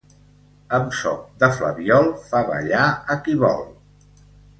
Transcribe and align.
Amb 0.77 0.93
so 0.99 1.11
de 1.43 1.49
flabiol 1.57 2.09
fa 2.31 2.41
ballar 2.47 2.87
a 3.17 3.19
qui 3.29 3.37
vol. 3.45 3.63